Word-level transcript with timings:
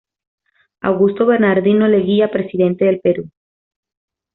Augusto 0.81 1.27
Bernardino 1.27 1.87
Leguía 1.87 2.31
Presidente 2.31 2.85
del 2.85 3.01
Perú. 3.01 3.29